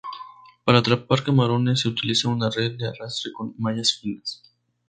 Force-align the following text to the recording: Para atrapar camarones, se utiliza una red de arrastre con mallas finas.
Para 0.65 0.79
atrapar 0.79 1.23
camarones, 1.23 1.81
se 1.81 1.87
utiliza 1.87 2.27
una 2.27 2.49
red 2.49 2.75
de 2.75 2.87
arrastre 2.87 3.31
con 3.33 3.53
mallas 3.59 3.99
finas. 4.01 4.41